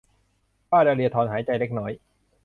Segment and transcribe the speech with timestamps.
[0.69, 1.91] ป้าดาเลียถอนหายใจเล็กน้อย